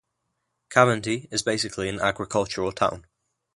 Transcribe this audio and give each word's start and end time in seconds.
Cavinti 0.71 1.27
is 1.31 1.43
basically 1.43 1.87
an 1.87 1.99
agricultural 1.99 2.71
town. 2.71 3.05